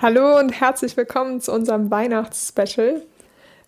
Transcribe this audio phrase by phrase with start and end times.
[0.00, 3.02] Hallo und herzlich willkommen zu unserem Weihnachtsspecial.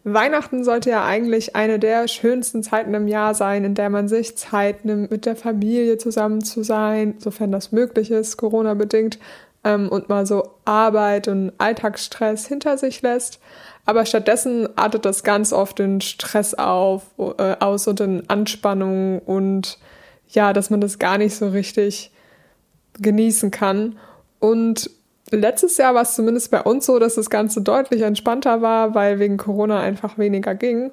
[0.05, 4.37] Weihnachten sollte ja eigentlich eine der schönsten Zeiten im Jahr sein, in der man sich
[4.37, 9.19] Zeit nimmt, mit der Familie zusammen zu sein, sofern das möglich ist, Corona-bedingt,
[9.65, 13.41] ähm, und mal so Arbeit und Alltagsstress hinter sich lässt.
[13.85, 19.79] Aber stattdessen artet das ganz oft in Stress auf, äh, aus und in Anspannung und
[20.29, 22.13] ja, dass man das gar nicht so richtig
[23.01, 23.99] genießen kann.
[24.39, 24.91] Und
[25.31, 29.19] letztes Jahr war es zumindest bei uns so, dass das Ganze deutlich entspannter war, weil
[29.19, 30.91] wegen Corona einfach weniger ging.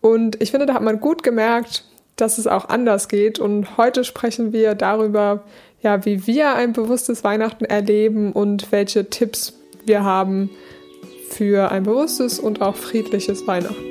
[0.00, 1.84] Und ich finde, da hat man gut gemerkt,
[2.16, 3.38] dass es auch anders geht.
[3.38, 5.44] Und heute sprechen wir darüber,
[5.80, 10.50] ja, wie wir ein bewusstes Weihnachten erleben und welche Tipps wir haben
[11.30, 13.84] für ein bewusstes und auch friedliches Weihnachten.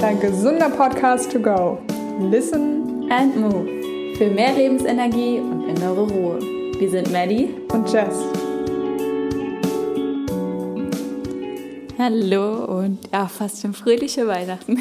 [0.00, 1.78] Dein gesunder Podcast to go.
[2.30, 3.68] Listen and move.
[4.16, 6.59] Für mehr Lebensenergie und innere Ruhe.
[6.80, 8.24] Wir sind Maddie und Jess.
[11.98, 14.78] Hallo und ja, fast schon fröhliche Weihnachten.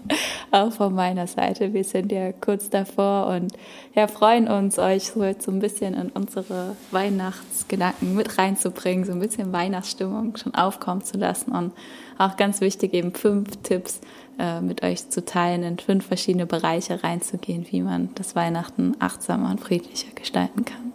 [0.50, 1.74] Auch von meiner Seite.
[1.74, 3.52] Wir sind ja kurz davor und
[3.94, 9.52] ja, freuen uns, euch so ein bisschen in unsere Weihnachtsgedanken mit reinzubringen, so ein bisschen
[9.52, 11.72] Weihnachtsstimmung schon aufkommen zu lassen und
[12.16, 14.00] auch ganz wichtig, eben fünf Tipps
[14.38, 19.50] äh, mit euch zu teilen, in fünf verschiedene Bereiche reinzugehen, wie man das Weihnachten achtsamer
[19.50, 20.92] und friedlicher gestalten kann.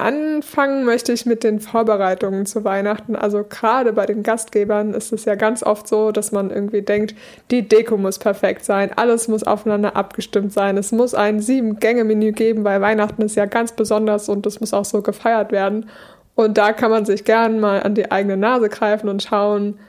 [0.00, 3.16] Anfangen möchte ich mit den Vorbereitungen zu Weihnachten.
[3.16, 7.16] Also gerade bei den Gastgebern ist es ja ganz oft so, dass man irgendwie denkt,
[7.50, 12.62] die Deko muss perfekt sein, alles muss aufeinander abgestimmt sein, es muss ein Sieben-Gänge-Menü geben,
[12.62, 15.90] weil Weihnachten ist ja ganz besonders und das muss auch so gefeiert werden.
[16.36, 19.80] Und da kann man sich gern mal an die eigene Nase greifen und schauen,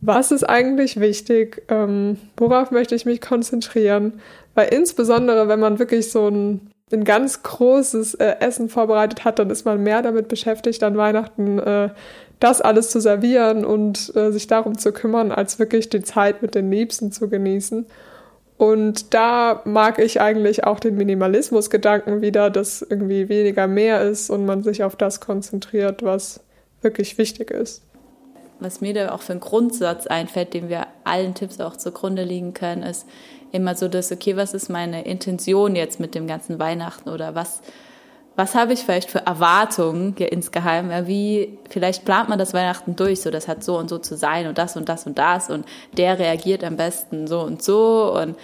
[0.00, 4.22] was ist eigentlich wichtig, ähm, worauf möchte ich mich konzentrieren.
[4.54, 9.50] Weil insbesondere, wenn man wirklich so ein ein ganz großes äh, Essen vorbereitet hat, dann
[9.50, 11.90] ist man mehr damit beschäftigt, an Weihnachten äh,
[12.40, 16.54] das alles zu servieren und äh, sich darum zu kümmern, als wirklich die Zeit mit
[16.54, 17.86] den Liebsten zu genießen.
[18.56, 24.46] Und da mag ich eigentlich auch den Minimalismus-Gedanken wieder, dass irgendwie weniger mehr ist und
[24.46, 26.40] man sich auf das konzentriert, was
[26.82, 27.82] wirklich wichtig ist.
[28.60, 32.54] Was mir da auch für ein Grundsatz einfällt, dem wir allen Tipps auch zugrunde liegen
[32.54, 33.06] können, ist,
[33.54, 37.60] immer so das, okay, was ist meine Intention jetzt mit dem ganzen Weihnachten oder was,
[38.36, 40.90] was habe ich vielleicht für Erwartungen ja, insgeheim?
[40.90, 44.16] Ja, wie, vielleicht plant man das Weihnachten durch, so das hat so und so zu
[44.16, 45.66] sein und das und das und das und
[45.96, 48.36] der reagiert am besten so und so und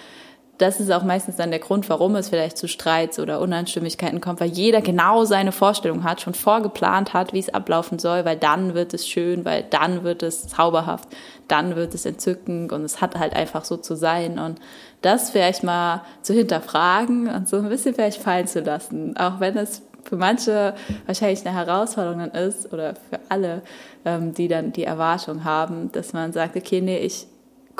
[0.61, 4.39] das ist auch meistens dann der Grund, warum es vielleicht zu Streits oder Uneinstimmigkeiten kommt,
[4.39, 8.75] weil jeder genau seine Vorstellung hat, schon vorgeplant hat, wie es ablaufen soll, weil dann
[8.75, 11.09] wird es schön, weil dann wird es zauberhaft,
[11.47, 14.37] dann wird es entzückend und es hat halt einfach so zu sein.
[14.37, 14.59] Und
[15.01, 19.57] das vielleicht mal zu hinterfragen und so ein bisschen vielleicht fallen zu lassen, auch wenn
[19.57, 23.61] es für manche wahrscheinlich eine Herausforderung dann ist oder für alle,
[24.05, 27.27] ähm, die dann die Erwartung haben, dass man sagt, okay, nee, ich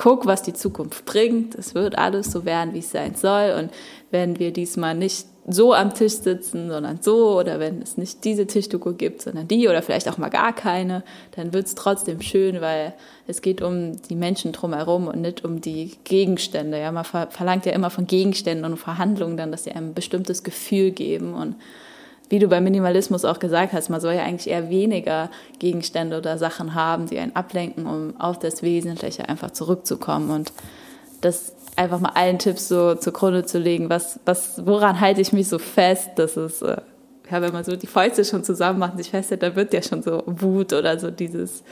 [0.02, 1.54] guck, was die Zukunft bringt.
[1.54, 3.54] Es wird alles so werden, wie es sein soll.
[3.60, 3.70] Und
[4.10, 8.48] wenn wir diesmal nicht so am Tisch sitzen, sondern so, oder wenn es nicht diese
[8.48, 11.04] Tischdoku gibt, sondern die, oder vielleicht auch mal gar keine,
[11.36, 12.96] dann wird es trotzdem schön, weil
[13.28, 16.80] es geht um die Menschen drumherum und nicht um die Gegenstände.
[16.80, 20.90] Ja, man verlangt ja immer von Gegenständen und Verhandlungen dann, dass sie ein bestimmtes Gefühl
[20.90, 21.58] geben und
[22.32, 26.38] wie du beim Minimalismus auch gesagt hast, man soll ja eigentlich eher weniger Gegenstände oder
[26.38, 30.54] Sachen haben, die einen ablenken, um auf das Wesentliche einfach zurückzukommen und
[31.20, 35.50] das einfach mal allen Tipps so zugrunde zu legen, was, was, woran halte ich mich
[35.50, 36.78] so fest, dass es, äh,
[37.30, 39.82] ja, wenn man so die Fäuste schon zusammen macht und sich festhält, dann wird ja
[39.82, 41.64] schon so Wut oder so dieses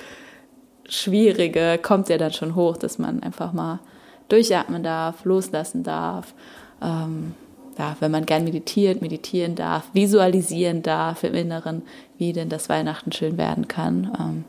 [0.90, 3.80] Schwierige kommt ja dann schon hoch, dass man einfach mal
[4.28, 6.34] durchatmen darf, loslassen darf.
[6.81, 7.34] Ähm,
[7.80, 11.82] ja, wenn man gern meditiert, meditieren darf, visualisieren darf im Inneren,
[12.18, 14.12] wie denn das Weihnachten schön werden kann.
[14.20, 14.44] Ähm,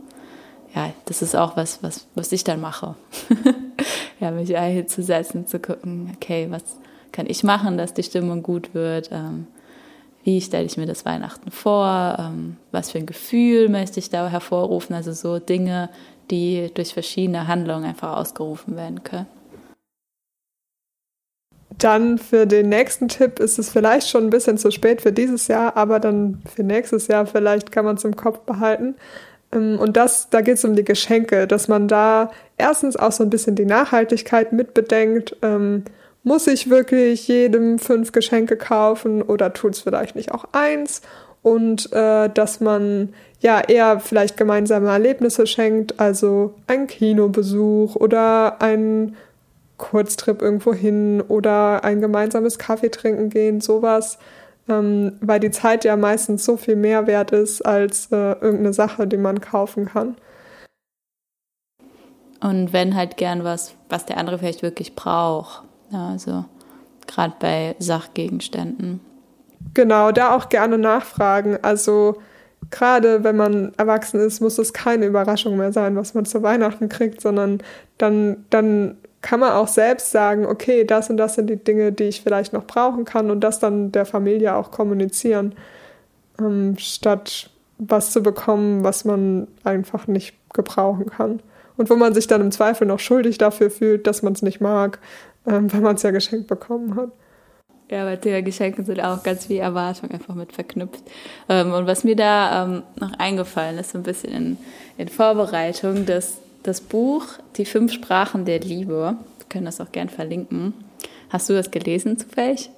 [0.74, 2.96] ja, das ist auch was, was, was ich dann mache.
[4.20, 6.62] ja, mich hinzusetzen, zu gucken, okay, was
[7.12, 9.10] kann ich machen, dass die Stimmung gut wird?
[9.12, 9.46] Ähm,
[10.24, 12.16] wie stelle ich mir das Weihnachten vor?
[12.18, 14.94] Ähm, was für ein Gefühl möchte ich da hervorrufen?
[14.94, 15.88] Also so Dinge,
[16.32, 19.26] die durch verschiedene Handlungen einfach ausgerufen werden können.
[21.80, 25.48] Dann für den nächsten Tipp ist es vielleicht schon ein bisschen zu spät für dieses
[25.48, 28.96] Jahr, aber dann für nächstes Jahr vielleicht kann man es im Kopf behalten.
[29.50, 33.24] Ähm, und das, da geht es um die Geschenke, dass man da erstens auch so
[33.24, 35.36] ein bisschen die Nachhaltigkeit mitbedenkt.
[35.40, 35.84] Ähm,
[36.22, 41.00] muss ich wirklich jedem fünf Geschenke kaufen oder tut es vielleicht nicht auch eins?
[41.40, 49.16] Und äh, dass man ja eher vielleicht gemeinsame Erlebnisse schenkt, also einen Kinobesuch oder ein
[49.80, 54.18] Kurztrip irgendwo hin oder ein gemeinsames Kaffee trinken gehen, sowas.
[54.68, 59.06] ähm, weil die Zeit ja meistens so viel mehr wert ist als äh, irgendeine Sache,
[59.06, 60.16] die man kaufen kann.
[62.40, 65.64] Und wenn halt gern was, was der andere vielleicht wirklich braucht.
[65.90, 66.44] Ja, also
[67.06, 69.00] gerade bei Sachgegenständen.
[69.74, 71.58] Genau, da auch gerne nachfragen.
[71.62, 72.16] Also
[72.70, 76.88] gerade wenn man erwachsen ist, muss es keine Überraschung mehr sein, was man zu Weihnachten
[76.88, 77.58] kriegt, sondern
[77.98, 82.04] dann, dann kann man auch selbst sagen, okay, das und das sind die Dinge, die
[82.04, 85.54] ich vielleicht noch brauchen kann und das dann der Familie auch kommunizieren,
[86.38, 91.40] ähm, statt was zu bekommen, was man einfach nicht gebrauchen kann.
[91.76, 94.60] Und wo man sich dann im Zweifel noch schuldig dafür fühlt, dass man es nicht
[94.60, 94.98] mag,
[95.46, 97.10] ähm, weil man es ja geschenkt bekommen hat.
[97.90, 101.02] Ja, bei Thema Geschenken sind auch ganz viel Erwartung einfach mit verknüpft.
[101.48, 104.58] Ähm, und was mir da ähm, noch eingefallen ist, so ein bisschen in,
[104.96, 107.26] in Vorbereitung, dass das Buch
[107.56, 110.74] Die fünf Sprachen der Liebe, wir können das auch gern verlinken.
[111.28, 112.70] Hast du das gelesen zufällig?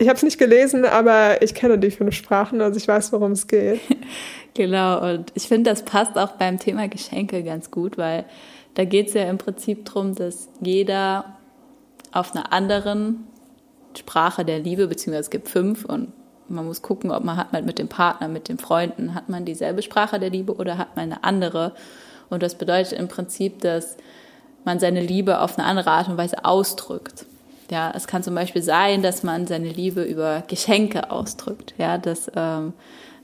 [0.00, 3.32] Ich habe es nicht gelesen, aber ich kenne die fünf Sprachen, also ich weiß, worum
[3.32, 3.80] es geht.
[4.54, 8.24] genau, und ich finde, das passt auch beim Thema Geschenke ganz gut, weil
[8.74, 11.36] da geht es ja im Prinzip darum, dass jeder
[12.12, 13.26] auf einer anderen
[13.96, 16.12] Sprache der Liebe, beziehungsweise es gibt fünf und
[16.48, 19.44] man muss gucken, ob man hat man mit dem Partner, mit den Freunden, hat man
[19.44, 21.74] dieselbe Sprache der Liebe oder hat man eine andere.
[22.30, 23.96] Und das bedeutet im Prinzip, dass
[24.64, 27.24] man seine Liebe auf eine andere Art und Weise ausdrückt.
[27.70, 31.74] Ja, es kann zum Beispiel sein, dass man seine Liebe über Geschenke ausdrückt.
[31.78, 32.72] Ja, dass ähm,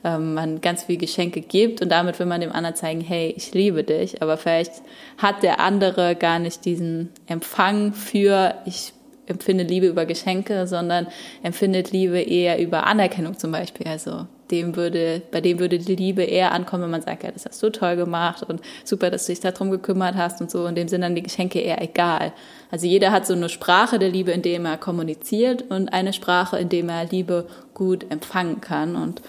[0.04, 3.54] ähm, man ganz viel Geschenke gibt und damit will man dem anderen zeigen, hey, ich
[3.54, 4.22] liebe dich.
[4.22, 4.82] Aber vielleicht
[5.18, 8.92] hat der andere gar nicht diesen Empfang für, ich
[9.26, 11.06] empfindet Liebe über Geschenke, sondern
[11.42, 13.88] empfindet Liebe eher über Anerkennung zum Beispiel.
[13.88, 17.46] Also dem würde, bei dem würde die Liebe eher ankommen, wenn man sagt, ja, das
[17.46, 20.66] hast du toll gemacht und super, dass du dich darum gekümmert hast und so.
[20.66, 22.32] In dem sind dann die Geschenke eher egal.
[22.70, 26.58] Also jeder hat so eine Sprache der Liebe, in dem er kommuniziert und eine Sprache,
[26.58, 28.96] in dem er Liebe gut empfangen kann.
[28.96, 29.22] Und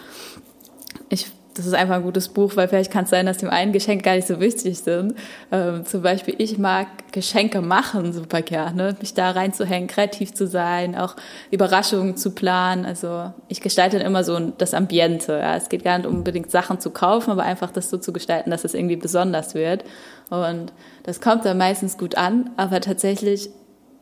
[1.10, 3.72] ich das ist einfach ein gutes Buch, weil vielleicht kann es sein, dass dem einen
[3.72, 5.16] Geschenke gar nicht so wichtig sind.
[5.52, 10.96] Ähm, zum Beispiel, ich mag Geschenke machen super gerne, mich da reinzuhängen, kreativ zu sein,
[10.98, 11.16] auch
[11.52, 12.86] Überraschungen zu planen.
[12.86, 15.32] Also ich gestalte dann immer so das Ambiente.
[15.34, 15.56] Ja.
[15.56, 18.66] Es geht gar nicht unbedingt Sachen zu kaufen, aber einfach das so zu gestalten, dass
[18.66, 19.86] es irgendwie besonders wird.
[20.30, 20.74] Und
[21.04, 23.50] das kommt dann meistens gut an, aber tatsächlich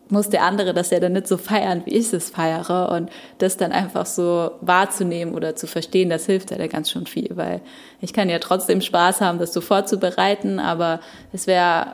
[0.10, 2.92] muss der andere das ja dann nicht so feiern, wie ich es feiere.
[2.92, 7.06] Und das dann einfach so wahrzunehmen oder zu verstehen, das hilft ja da ganz schön
[7.06, 7.62] viel, weil
[8.02, 11.00] ich kann ja trotzdem Spaß haben, das so vorzubereiten, aber
[11.32, 11.94] es wäre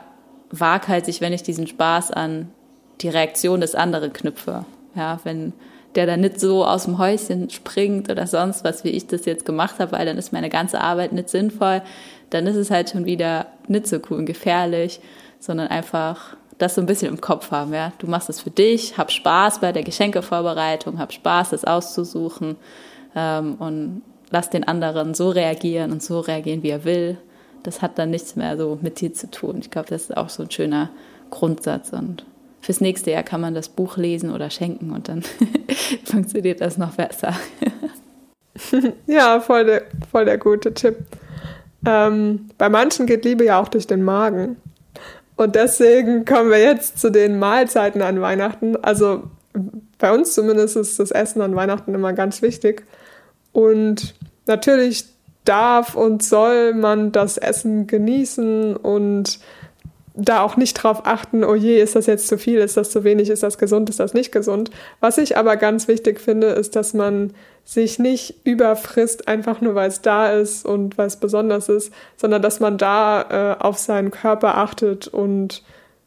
[0.50, 2.50] waghalsig, wenn ich diesen Spaß an
[3.00, 4.64] die Reaktion des anderen knüpfe.
[4.94, 5.52] Ja, wenn
[5.94, 9.44] der dann nicht so aus dem Häuschen springt oder sonst was, wie ich das jetzt
[9.44, 11.82] gemacht habe, weil dann ist meine ganze Arbeit nicht sinnvoll,
[12.30, 15.00] dann ist es halt schon wieder nicht so cool und gefährlich,
[15.40, 17.92] sondern einfach das so ein bisschen im Kopf haben, ja.
[17.98, 22.56] Du machst es für dich, hab Spaß bei der Geschenkevorbereitung, hab Spaß, das auszusuchen
[23.14, 27.18] ähm, und lass den anderen so reagieren und so reagieren, wie er will.
[27.62, 29.58] Das hat dann nichts mehr so mit dir zu tun.
[29.60, 30.90] Ich glaube, das ist auch so ein schöner
[31.30, 32.24] Grundsatz und
[32.60, 35.22] fürs nächste Jahr kann man das Buch lesen oder schenken und dann
[36.04, 37.34] funktioniert das noch besser.
[39.06, 40.98] ja, voll der, voll der gute Tipp.
[41.86, 44.56] Ähm, bei manchen geht Liebe ja auch durch den Magen.
[45.40, 48.76] Und deswegen kommen wir jetzt zu den Mahlzeiten an Weihnachten.
[48.84, 49.22] Also
[49.96, 52.84] bei uns zumindest ist das Essen an Weihnachten immer ganz wichtig.
[53.52, 54.14] Und
[54.44, 55.06] natürlich
[55.46, 59.40] darf und soll man das Essen genießen und
[60.14, 63.04] da auch nicht drauf achten, oh je, ist das jetzt zu viel, ist das zu
[63.04, 64.70] wenig, ist das gesund, ist das nicht gesund.
[65.00, 67.32] Was ich aber ganz wichtig finde, ist, dass man
[67.64, 72.42] sich nicht überfrisst, einfach nur weil es da ist und weil es besonders ist, sondern
[72.42, 75.62] dass man da äh, auf seinen Körper achtet und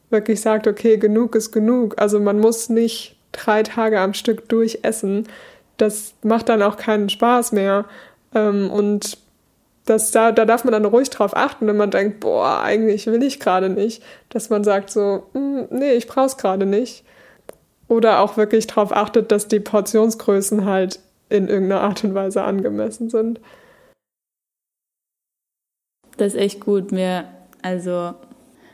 [0.09, 1.95] wirklich sagt, okay, genug ist genug.
[1.97, 5.27] Also man muss nicht drei Tage am Stück durchessen.
[5.77, 7.85] Das macht dann auch keinen Spaß mehr.
[8.35, 9.17] Ähm, und
[9.85, 13.21] das, da, da darf man dann ruhig drauf achten, wenn man denkt, boah, eigentlich will
[13.23, 17.03] ich gerade nicht, dass man sagt so, hm, nee, ich brauch's gerade nicht.
[17.87, 20.99] Oder auch wirklich darauf achtet, dass die Portionsgrößen halt
[21.29, 23.39] in irgendeiner Art und Weise angemessen sind.
[26.17, 26.91] Das ist echt gut.
[26.91, 27.25] Mir,
[27.61, 28.13] also,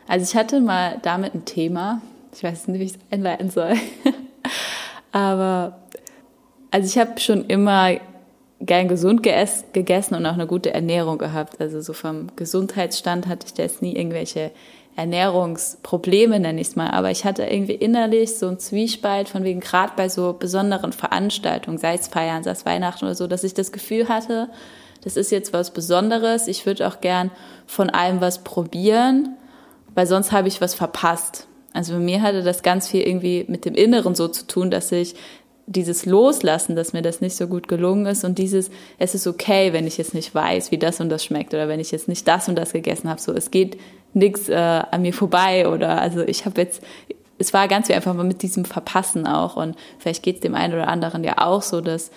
[0.07, 2.01] also ich hatte mal damit ein Thema.
[2.33, 3.73] Ich weiß nicht, wie ich es einleiten soll.
[5.11, 5.79] Aber
[6.71, 7.97] also ich habe schon immer
[8.61, 11.59] gern gesund gegessen und auch eine gute Ernährung gehabt.
[11.61, 14.51] Also so vom Gesundheitsstand hatte ich da jetzt nie irgendwelche
[14.95, 16.91] Ernährungsprobleme, nenne ich es mal.
[16.91, 21.77] Aber ich hatte irgendwie innerlich so ein Zwiespalt von wegen gerade bei so besonderen Veranstaltungen,
[21.77, 24.49] sei es Feiern, sei es Weihnachten oder so, dass ich das Gefühl hatte,
[25.03, 26.47] das ist jetzt was Besonderes.
[26.47, 27.31] Ich würde auch gern
[27.65, 29.37] von allem was probieren,
[29.95, 31.47] weil sonst habe ich was verpasst.
[31.71, 34.91] Also bei mir hatte das ganz viel irgendwie mit dem Inneren so zu tun, dass
[34.91, 35.15] ich
[35.69, 39.71] dieses Loslassen, dass mir das nicht so gut gelungen ist und dieses, es ist okay,
[39.71, 42.27] wenn ich jetzt nicht weiß, wie das und das schmeckt oder wenn ich jetzt nicht
[42.27, 43.21] das und das gegessen habe.
[43.21, 43.79] So, es geht
[44.13, 46.81] nichts äh, an mir vorbei oder also ich habe jetzt,
[47.37, 50.55] es war ganz wie einfach mal mit diesem Verpassen auch und vielleicht geht es dem
[50.55, 52.09] einen oder anderen ja auch so, dass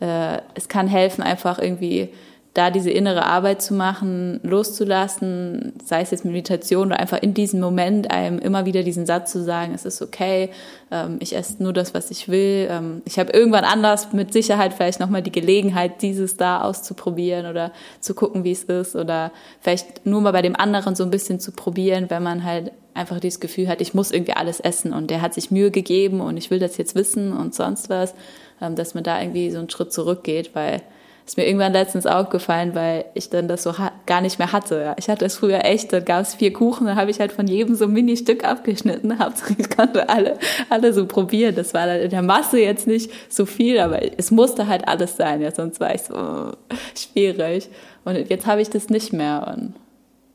[0.00, 2.10] äh, es kann helfen, einfach irgendwie
[2.58, 7.60] da diese innere Arbeit zu machen, loszulassen, sei es jetzt Meditation oder einfach in diesem
[7.60, 10.50] Moment einem immer wieder diesen Satz zu sagen, es ist okay,
[10.90, 12.66] ähm, ich esse nur das, was ich will.
[12.68, 17.70] Ähm, ich habe irgendwann anders mit Sicherheit vielleicht nochmal die Gelegenheit, dieses da auszuprobieren oder
[18.00, 21.38] zu gucken, wie es ist oder vielleicht nur mal bei dem anderen so ein bisschen
[21.38, 25.12] zu probieren, wenn man halt einfach dieses Gefühl hat, ich muss irgendwie alles essen und
[25.12, 28.14] der hat sich Mühe gegeben und ich will das jetzt wissen und sonst was,
[28.60, 30.82] ähm, dass man da irgendwie so einen Schritt zurückgeht, weil
[31.28, 33.74] ist mir irgendwann letztens aufgefallen, weil ich dann das so
[34.06, 34.94] gar nicht mehr hatte.
[34.96, 37.46] Ich hatte es früher echt, dann gab es vier Kuchen, dann habe ich halt von
[37.46, 39.18] jedem so ein Mini-Stück abgeschnitten.
[39.22, 40.38] Hauptsache ich konnte alle,
[40.70, 41.54] alle so probieren.
[41.54, 45.18] Das war dann in der Masse jetzt nicht so viel, aber es musste halt alles
[45.18, 46.52] sein, ja, sonst war ich so
[46.96, 47.68] schwierig.
[48.06, 49.74] Und jetzt habe ich das nicht mehr und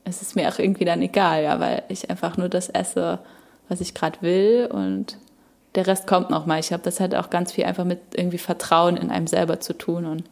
[0.04, 3.18] es ist mir auch irgendwie dann egal, ja, weil ich einfach nur das esse,
[3.68, 5.18] was ich gerade will und
[5.74, 6.60] der Rest kommt noch mal.
[6.60, 9.76] Ich habe das halt auch ganz viel einfach mit irgendwie Vertrauen in einem selber zu
[9.76, 10.22] tun und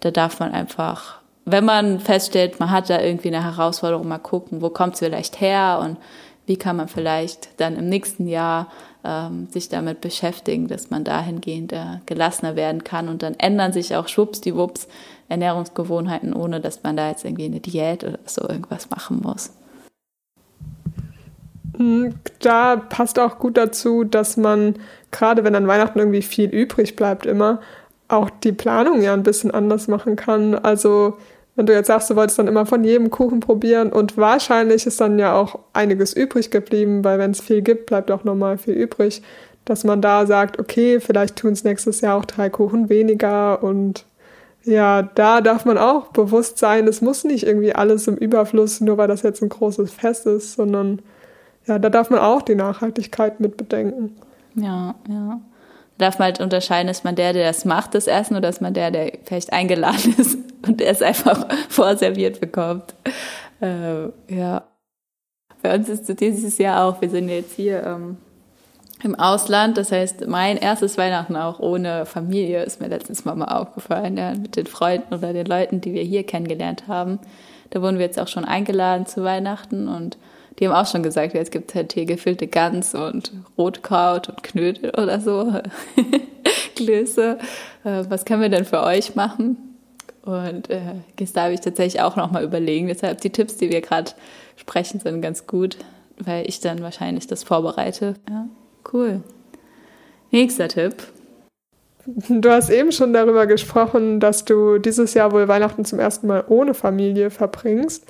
[0.00, 4.62] da darf man einfach, wenn man feststellt, man hat da irgendwie eine Herausforderung, mal gucken,
[4.62, 5.96] wo kommt es vielleicht her und
[6.46, 8.68] wie kann man vielleicht dann im nächsten Jahr
[9.04, 13.94] ähm, sich damit beschäftigen, dass man dahingehend äh, gelassener werden kann und dann ändern sich
[13.96, 14.88] auch schwuppsdiwupps
[15.28, 19.50] Ernährungsgewohnheiten, ohne dass man da jetzt irgendwie eine Diät oder so irgendwas machen muss.
[21.76, 24.76] Hm, da passt auch gut dazu, dass man
[25.10, 27.60] gerade wenn an Weihnachten irgendwie viel übrig bleibt immer,
[28.08, 30.54] auch die Planung ja ein bisschen anders machen kann.
[30.54, 31.16] Also
[31.56, 35.00] wenn du jetzt sagst, du wolltest dann immer von jedem Kuchen probieren und wahrscheinlich ist
[35.00, 38.74] dann ja auch einiges übrig geblieben, weil wenn es viel gibt, bleibt auch normal viel
[38.74, 39.22] übrig,
[39.64, 44.04] dass man da sagt, okay, vielleicht tun es nächstes Jahr auch drei Kuchen weniger und
[44.64, 48.98] ja, da darf man auch bewusst sein, es muss nicht irgendwie alles im Überfluss, nur
[48.98, 51.00] weil das jetzt ein großes Fest ist, sondern
[51.66, 54.16] ja, da darf man auch die Nachhaltigkeit mit bedenken.
[54.56, 55.40] Ja, ja
[55.98, 58.74] darf man halt unterscheiden, ist man der, der das macht, das Essen, oder ist man
[58.74, 62.94] der, der vielleicht eingeladen ist und es einfach vorserviert bekommt.
[63.60, 64.64] Äh, ja.
[65.62, 68.18] Bei uns ist es dieses Jahr auch, wir sind jetzt hier ähm,
[69.02, 73.46] im Ausland, das heißt, mein erstes Weihnachten auch ohne Familie ist mir letztens mal, mal
[73.46, 77.18] aufgefallen, ja, mit den Freunden oder den Leuten, die wir hier kennengelernt haben.
[77.70, 80.18] Da wurden wir jetzt auch schon eingeladen zu Weihnachten und
[80.58, 84.90] die haben auch schon gesagt, es gibt halt hier gefüllte Gans und Rotkraut und Knödel
[84.90, 85.52] oder so,
[86.76, 87.38] Klöße.
[87.84, 89.58] Äh, was können wir denn für euch machen?
[90.22, 90.80] Und äh,
[91.34, 92.88] da habe ich tatsächlich auch nochmal überlegen.
[92.88, 94.12] Deshalb die Tipps, die wir gerade
[94.56, 95.76] sprechen, sind ganz gut,
[96.18, 98.14] weil ich dann wahrscheinlich das vorbereite.
[98.28, 98.48] Ja,
[98.92, 99.22] cool.
[100.32, 100.96] Nächster Tipp.
[102.06, 106.44] Du hast eben schon darüber gesprochen, dass du dieses Jahr wohl Weihnachten zum ersten Mal
[106.48, 108.06] ohne Familie verbringst.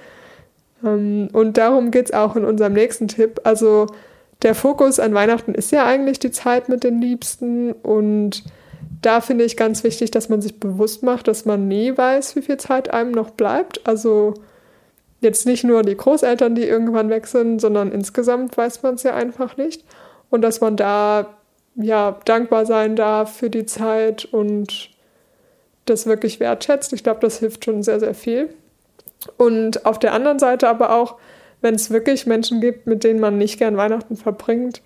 [0.84, 3.40] Ähm, und darum geht es auch in unserem nächsten Tipp.
[3.44, 3.86] Also
[4.42, 8.44] der Fokus an Weihnachten ist ja eigentlich die Zeit mit den Liebsten und
[9.02, 12.42] da finde ich ganz wichtig, dass man sich bewusst macht, dass man nie weiß, wie
[12.42, 13.86] viel Zeit einem noch bleibt.
[13.86, 14.34] Also
[15.20, 19.14] jetzt nicht nur die Großeltern, die irgendwann weg sind, sondern insgesamt weiß man es ja
[19.14, 19.84] einfach nicht.
[20.30, 21.36] Und dass man da
[21.76, 24.90] ja dankbar sein darf für die Zeit und
[25.84, 26.92] das wirklich wertschätzt.
[26.92, 28.50] Ich glaube, das hilft schon sehr, sehr viel.
[29.36, 31.16] Und auf der anderen Seite aber auch,
[31.60, 34.82] wenn es wirklich Menschen gibt, mit denen man nicht gern Weihnachten verbringt,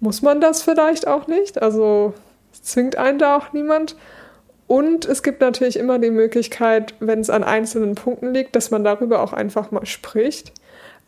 [0.00, 1.60] muss man das vielleicht auch nicht.
[1.60, 2.14] Also
[2.62, 3.96] zwingt einen da auch niemand.
[4.66, 8.84] Und es gibt natürlich immer die Möglichkeit, wenn es an einzelnen Punkten liegt, dass man
[8.84, 10.52] darüber auch einfach mal spricht.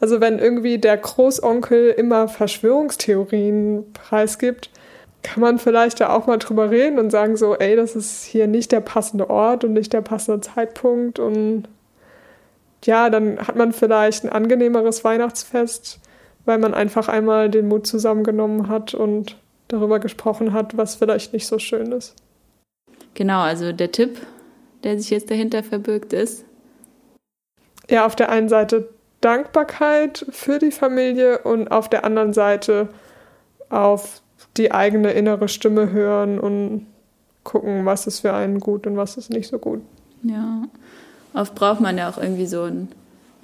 [0.01, 4.71] Also wenn irgendwie der Großonkel immer Verschwörungstheorien preisgibt,
[5.23, 8.49] kann man vielleicht da auch mal drüber reden und sagen so, ey, das ist hier
[8.49, 11.69] nicht der passende Ort und nicht der passende Zeitpunkt und
[12.85, 16.01] ja, dann hat man vielleicht ein angenehmeres Weihnachtsfest,
[16.45, 19.37] weil man einfach einmal den Mut zusammengenommen hat und
[19.69, 22.15] darüber gesprochen hat, was vielleicht nicht so schön ist.
[23.15, 24.19] Genau, also der Tipp,
[24.85, 26.45] der sich jetzt dahinter verbirgt, ist.
[27.89, 28.89] Ja, auf der einen Seite
[29.21, 32.89] Dankbarkeit für die Familie und auf der anderen Seite
[33.71, 34.21] auf
[34.57, 36.87] die eigene innere Stimme hören und
[37.45, 39.81] gucken, was ist für einen gut und was ist nicht so gut.
[40.23, 40.63] Ja,
[41.35, 42.89] Oft braucht man ja auch irgendwie so einen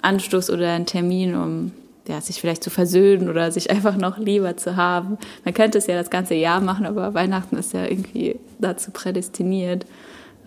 [0.01, 1.71] Anstoß oder einen Termin, um
[2.07, 5.17] ja, sich vielleicht zu versöhnen oder sich einfach noch lieber zu haben.
[5.45, 9.85] Man könnte es ja das ganze Jahr machen, aber Weihnachten ist ja irgendwie dazu prädestiniert.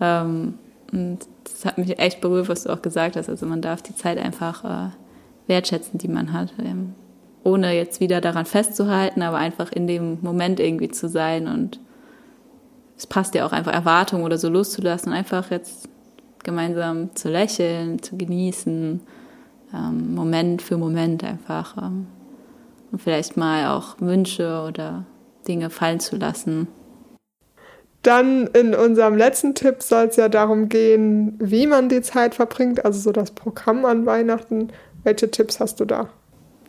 [0.01, 0.55] Ähm,
[0.91, 3.29] und das hat mich echt berührt, was du auch gesagt hast.
[3.29, 4.89] Also man darf die Zeit einfach äh,
[5.47, 6.53] wertschätzen, die man hat.
[6.63, 6.95] Ähm,
[7.43, 11.79] ohne jetzt wieder daran festzuhalten, aber einfach in dem Moment irgendwie zu sein und
[12.97, 15.89] es passt ja auch einfach Erwartungen oder so loszulassen und einfach jetzt
[16.43, 19.01] gemeinsam zu lächeln, zu genießen,
[19.73, 22.07] ähm, Moment für Moment einfach ähm,
[22.91, 25.05] und vielleicht mal auch Wünsche oder
[25.47, 26.67] Dinge fallen zu lassen.
[28.03, 32.83] Dann in unserem letzten Tipp soll es ja darum gehen, wie man die Zeit verbringt,
[32.83, 34.69] also so das Programm an Weihnachten.
[35.03, 36.09] Welche Tipps hast du da?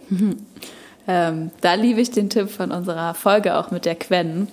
[1.08, 4.46] ähm, da liebe ich den Tipp von unserer Folge auch mit der Quen,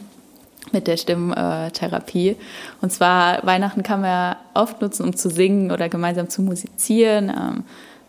[0.74, 2.36] mit der Stimmtherapie.
[2.82, 7.30] Und zwar Weihnachten kann man ja oft nutzen, um zu singen oder gemeinsam zu musizieren.
[7.30, 7.64] Ähm,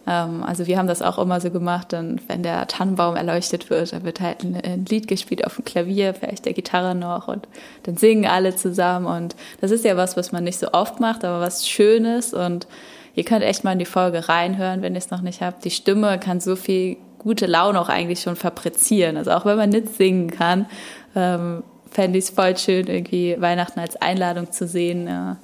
[0.07, 3.93] ähm, also wir haben das auch immer so gemacht, dann, wenn der Tannenbaum erleuchtet wird,
[3.93, 7.47] dann wird halt ein, Lied gespielt auf dem Klavier, vielleicht der Gitarre noch und
[7.85, 11.25] dann singen alle zusammen und das ist ja was, was man nicht so oft macht,
[11.25, 12.67] aber was Schönes und
[13.15, 15.65] ihr könnt echt mal in die Folge reinhören, wenn ihr es noch nicht habt.
[15.65, 19.17] Die Stimme kann so viel gute Laune auch eigentlich schon fabrizieren.
[19.17, 20.67] Also auch wenn man nicht singen kann,
[21.15, 21.63] ähm,
[21.93, 25.35] fände ich es voll schön, irgendwie Weihnachten als Einladung zu sehen, äh,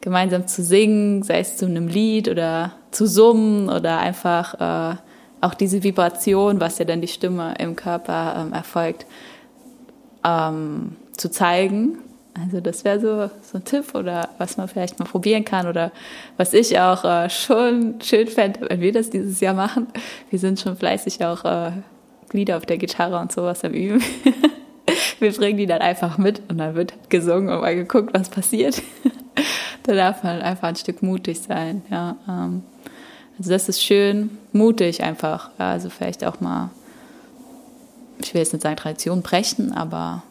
[0.00, 4.96] gemeinsam zu singen, sei es zu einem Lied oder zu summen oder einfach äh,
[5.40, 9.06] auch diese Vibration, was ja dann die Stimme im Körper ähm, erfolgt,
[10.24, 11.98] ähm, zu zeigen.
[12.38, 15.92] Also das wäre so, so ein Tipp oder was man vielleicht mal probieren kann oder
[16.36, 19.86] was ich auch äh, schon schön fände, wenn wir das dieses Jahr machen.
[20.30, 21.70] Wir sind schon fleißig auch äh,
[22.32, 24.02] Lieder auf der Gitarre und sowas am Üben.
[25.20, 28.82] wir bringen die dann einfach mit und dann wird gesungen und mal geguckt, was passiert
[29.84, 31.82] da darf man einfach ein Stück mutig sein.
[31.90, 32.62] Ja, ähm,
[33.38, 35.50] also das ist schön, mutig einfach.
[35.58, 36.70] Ja, also vielleicht auch mal,
[38.18, 40.22] ich will jetzt nicht sagen Tradition brechen, aber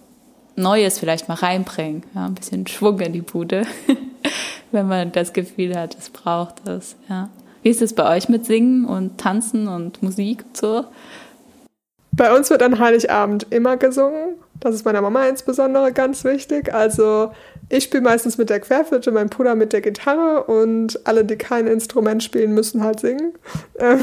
[0.55, 2.03] Neues vielleicht mal reinbringen.
[2.13, 3.65] Ja, ein bisschen Schwung in die Bude,
[4.71, 6.95] wenn man das Gefühl hat, es braucht es.
[7.09, 7.29] Ja.
[7.61, 10.85] Wie ist es bei euch mit Singen und Tanzen und Musik und so?
[12.11, 14.22] Bei uns wird an Heiligabend immer gesungen.
[14.63, 16.73] Das ist meiner Mama insbesondere ganz wichtig.
[16.73, 17.33] Also
[17.67, 21.67] ich spiele meistens mit der Querflöte, mein Bruder mit der Gitarre und alle, die kein
[21.67, 23.33] Instrument spielen, müssen halt singen.
[23.77, 23.99] Ähm,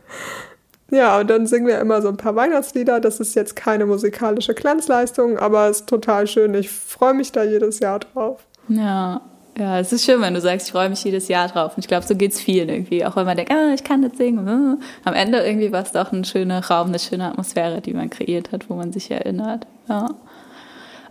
[0.90, 3.00] ja, und dann singen wir immer so ein paar Weihnachtslieder.
[3.00, 6.52] Das ist jetzt keine musikalische Glanzleistung, aber es ist total schön.
[6.52, 8.44] Ich freue mich da jedes Jahr drauf.
[8.68, 9.22] Ja,
[9.58, 11.72] ja, es ist schön, wenn du sagst, ich freue mich jedes Jahr drauf.
[11.76, 13.04] Und ich glaube, so geht es vielen irgendwie.
[13.04, 14.82] Auch wenn man denkt, ah, ich kann nicht singen.
[15.04, 18.52] Am Ende irgendwie war es doch ein schöner Raum, eine schöne Atmosphäre, die man kreiert
[18.52, 19.66] hat, wo man sich erinnert.
[19.88, 20.14] Ja.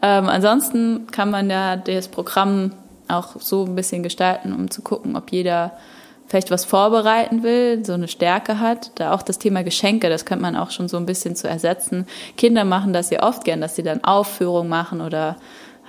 [0.01, 2.71] Ähm, ansonsten kann man ja das Programm
[3.07, 5.73] auch so ein bisschen gestalten, um zu gucken, ob jeder
[6.27, 8.91] vielleicht was vorbereiten will, so eine Stärke hat.
[8.95, 12.05] Da auch das Thema Geschenke, das könnte man auch schon so ein bisschen zu ersetzen.
[12.37, 15.37] Kinder machen das ja oft gern, dass sie dann Aufführungen machen oder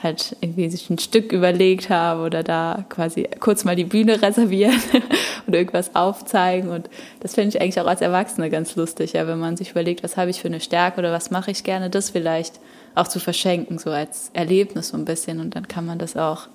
[0.02, 4.80] halt irgendwie sich ein Stück überlegt haben oder da quasi kurz mal die Bühne reservieren
[5.46, 6.70] und irgendwas aufzeigen.
[6.70, 6.88] Und
[7.20, 10.16] das finde ich eigentlich auch als Erwachsene ganz lustig, ja, wenn man sich überlegt, was
[10.16, 12.60] habe ich für eine Stärke oder was mache ich gerne, das vielleicht
[12.94, 15.38] auch zu verschenken, so als Erlebnis so ein bisschen.
[15.40, 16.48] Und dann kann man das auch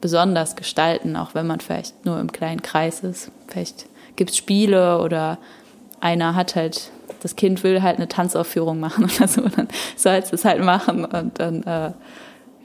[0.00, 3.30] besonders gestalten, auch wenn man vielleicht nur im kleinen Kreis ist.
[3.48, 5.38] Vielleicht gibt es Spiele oder
[6.00, 6.90] einer hat halt,
[7.22, 11.04] das Kind will halt eine Tanzaufführung machen oder so, dann soll es das halt machen
[11.04, 11.92] und dann äh,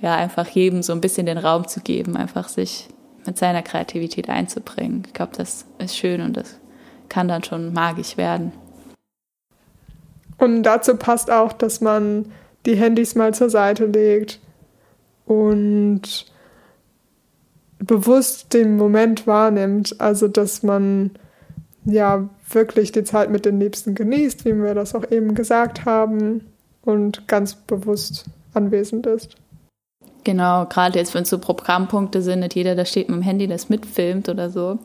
[0.06, 2.88] ja einfach jedem so ein bisschen den Raum zu geben, einfach sich
[3.26, 5.04] mit seiner Kreativität einzubringen.
[5.08, 6.60] Ich glaube, das ist schön und das
[7.10, 8.52] kann dann schon magisch werden.
[10.38, 12.32] Und dazu passt auch, dass man
[12.66, 14.40] die Handys mal zur Seite legt
[15.26, 16.26] und
[17.80, 20.00] bewusst den Moment wahrnimmt.
[20.00, 21.12] Also, dass man
[21.86, 26.46] ja wirklich die Zeit mit den Liebsten genießt, wie wir das auch eben gesagt haben,
[26.84, 29.38] und ganz bewusst anwesend ist.
[30.26, 33.48] Genau, gerade jetzt, wenn es so Programmpunkte sind, nicht jeder, da steht mit dem Handy,
[33.48, 34.80] das mitfilmt oder so.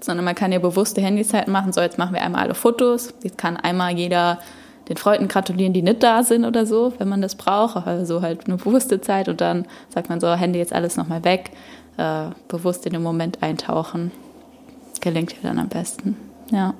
[0.00, 1.72] Sondern man kann ja bewusste Handyzeiten machen.
[1.72, 3.12] So, jetzt machen wir einmal alle Fotos.
[3.24, 4.38] Jetzt kann einmal jeder
[4.88, 7.84] den Freunden gratulieren, die nicht da sind oder so, wenn man das braucht.
[7.84, 11.50] Also halt eine bewusste Zeit und dann sagt man so, Handy jetzt alles nochmal weg,
[11.96, 14.12] äh, bewusst in den Moment eintauchen.
[15.00, 16.16] Gelingt ja dann am besten.
[16.52, 16.74] Ja.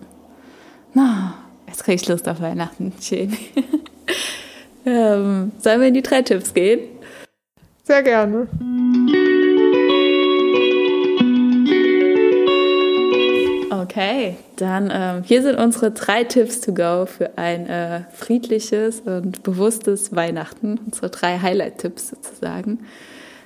[0.95, 1.35] Na,
[1.67, 2.93] jetzt kriege ich Lust auf Weihnachten.
[3.01, 3.37] Schön.
[4.87, 6.96] ähm, sollen wir in die drei Tipps gehen?
[7.87, 8.49] Sehr gerne.
[13.71, 19.45] Okay, dann ähm, hier sind unsere drei Tipps to go für ein äh, friedliches und
[19.45, 20.81] bewusstes Weihnachten.
[20.85, 22.81] Unsere drei Highlight-Tipps sozusagen.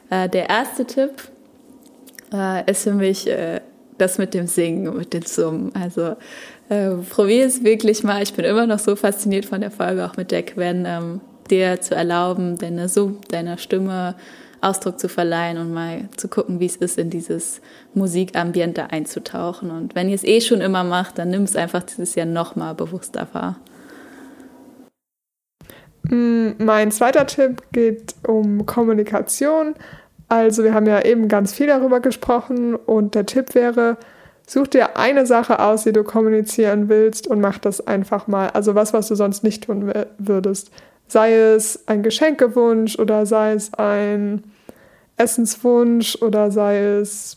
[0.08, 1.10] Äh, der erste Tipp
[2.32, 3.60] äh, ist für mich äh,
[3.98, 5.70] das mit dem Singen, mit dem Summen.
[5.74, 6.16] Also
[6.70, 8.22] äh, probier es wirklich mal.
[8.22, 11.80] Ich bin immer noch so fasziniert von der Folge, auch mit der Quen, ähm, dir
[11.80, 14.14] zu erlauben, deine Summ, deiner Stimme
[14.62, 17.60] Ausdruck zu verleihen und mal zu gucken, wie es ist, in dieses
[17.94, 19.70] Musikambiente einzutauchen.
[19.70, 22.74] Und wenn ihr es eh schon immer macht, dann nimm es einfach dieses Jahr nochmal
[22.74, 23.56] bewusster wahr.
[26.04, 29.74] Mm, mein zweiter Tipp geht um Kommunikation.
[30.28, 33.96] Also wir haben ja eben ganz viel darüber gesprochen und der Tipp wäre,
[34.46, 38.50] such dir eine Sache aus, die du kommunizieren willst und mach das einfach mal.
[38.50, 40.70] Also was, was du sonst nicht tun würdest.
[41.10, 44.44] Sei es ein Geschenkewunsch oder sei es ein
[45.16, 47.34] Essenswunsch oder sei es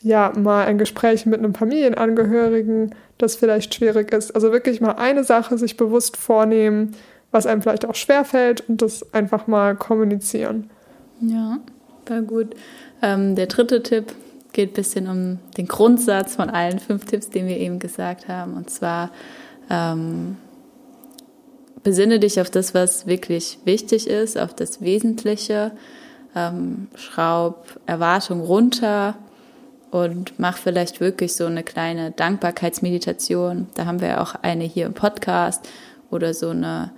[0.00, 4.30] ja mal ein Gespräch mit einem Familienangehörigen, das vielleicht schwierig ist.
[4.30, 6.96] Also wirklich mal eine Sache sich bewusst vornehmen,
[7.30, 10.70] was einem vielleicht auch schwerfällt und das einfach mal kommunizieren.
[11.20, 11.58] Ja,
[12.06, 12.54] war gut.
[13.02, 14.14] Ähm, der dritte Tipp
[14.54, 18.54] geht ein bisschen um den Grundsatz von allen fünf Tipps, den wir eben gesagt haben.
[18.54, 19.10] Und zwar
[19.68, 20.38] ähm,
[21.82, 25.72] besinne dich auf das, was wirklich wichtig ist, auf das Wesentliche.
[26.34, 29.16] Ähm, schraub Erwartung runter
[29.90, 33.66] und mach vielleicht wirklich so eine kleine Dankbarkeitsmeditation.
[33.74, 35.68] Da haben wir ja auch eine hier im Podcast
[36.10, 36.90] oder so eine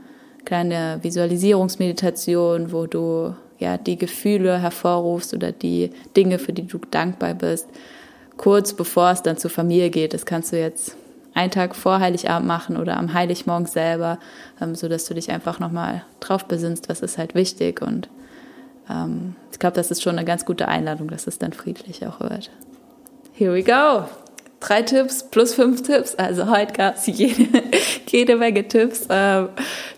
[0.45, 7.35] kleine Visualisierungsmeditation, wo du ja die Gefühle hervorrufst oder die Dinge, für die du dankbar
[7.35, 7.67] bist,
[8.37, 10.15] kurz bevor es dann zur Familie geht.
[10.15, 10.97] Das kannst du jetzt
[11.35, 14.19] einen Tag vor Heiligabend machen oder am Heiligmorgen selber,
[14.61, 18.09] ähm, so dass du dich einfach nochmal drauf besinnst, was ist halt wichtig und
[18.89, 22.21] ähm, ich glaube, das ist schon eine ganz gute Einladung, dass es dann friedlich auch
[22.21, 22.51] wird.
[23.33, 24.07] Here we go
[24.65, 26.15] drei Tipps plus fünf Tipps.
[26.15, 27.47] Also heute gab es jede,
[28.09, 29.07] jede Menge Tipps.
[29.11, 29.49] Ähm,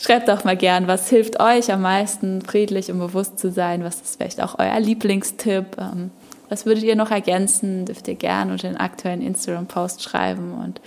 [0.00, 3.84] schreibt doch mal gern, was hilft euch am meisten, friedlich und bewusst zu sein?
[3.84, 5.76] Was ist vielleicht auch euer Lieblingstipp?
[5.78, 6.10] Ähm,
[6.48, 7.86] was würdet ihr noch ergänzen?
[7.86, 10.54] Dürft ihr gern unter den aktuellen Instagram-Post schreiben.
[10.54, 10.80] Und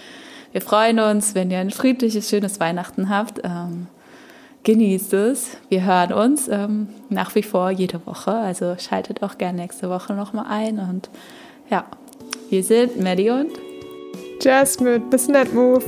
[0.51, 3.41] wir freuen uns, wenn ihr ein friedliches, schönes Weihnachten habt.
[3.43, 3.87] Ähm,
[4.63, 5.57] genießt es.
[5.69, 8.31] Wir hören uns ähm, nach wie vor jede Woche.
[8.31, 10.79] Also schaltet auch gerne nächste Woche nochmal ein.
[10.79, 11.09] Und
[11.69, 11.85] ja,
[12.49, 13.51] wir sind Maddie und
[14.81, 15.83] mit Bis Net Move.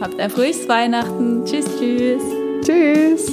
[0.00, 1.44] Habt ein frühes Weihnachten.
[1.44, 2.22] Tschüss, tschüss.
[2.62, 3.32] Tschüss.